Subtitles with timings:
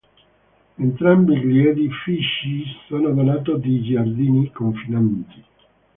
[0.79, 5.43] Entrambi gli edifici sono dotato di giardini, confinanti.